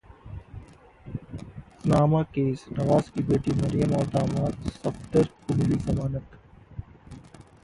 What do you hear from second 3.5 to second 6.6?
मरियम और दामाद सफदर को मिली जमानत